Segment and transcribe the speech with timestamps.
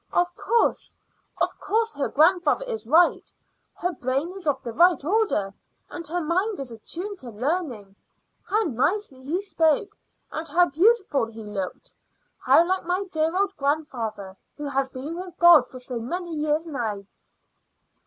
[0.11, 0.95] "Of course
[1.39, 3.31] of course her grandfather is right.
[3.75, 5.53] Her brain is of the right order,
[5.91, 7.95] and her mind is attuned to learning.
[8.43, 9.95] How nicely he spoke,
[10.31, 11.91] and how beautiful he looked
[12.43, 16.65] how like my dear old grandfather who has been with God for so many years
[16.65, 17.05] now."